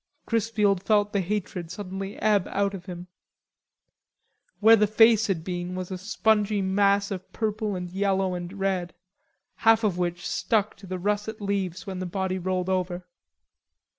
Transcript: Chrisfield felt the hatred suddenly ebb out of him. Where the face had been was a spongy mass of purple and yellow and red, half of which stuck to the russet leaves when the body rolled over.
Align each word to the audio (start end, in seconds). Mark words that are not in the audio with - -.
Chrisfield 0.25 0.81
felt 0.81 1.13
the 1.13 1.19
hatred 1.21 1.69
suddenly 1.69 2.17
ebb 2.17 2.47
out 2.47 2.73
of 2.73 2.87
him. 2.87 3.05
Where 4.59 4.75
the 4.75 4.87
face 4.87 5.27
had 5.27 5.43
been 5.43 5.75
was 5.75 5.91
a 5.91 5.97
spongy 5.99 6.59
mass 6.59 7.11
of 7.11 7.31
purple 7.31 7.75
and 7.75 7.87
yellow 7.87 8.33
and 8.33 8.51
red, 8.51 8.95
half 9.57 9.83
of 9.83 9.99
which 9.99 10.27
stuck 10.27 10.75
to 10.77 10.87
the 10.87 10.97
russet 10.97 11.39
leaves 11.39 11.85
when 11.85 11.99
the 11.99 12.07
body 12.07 12.39
rolled 12.39 12.67
over. 12.67 13.05